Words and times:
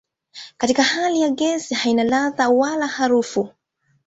Katika 0.57 0.83
hali 0.83 1.21
ya 1.21 1.29
gesi 1.29 1.73
haina 1.75 2.03
ladha 2.03 2.49
wala 2.49 2.87
harufu. 2.87 3.49